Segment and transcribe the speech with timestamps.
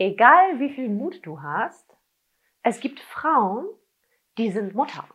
[0.00, 1.96] egal wie viel Mut du hast,
[2.62, 3.66] es gibt Frauen,
[4.38, 5.06] die sind Mutter.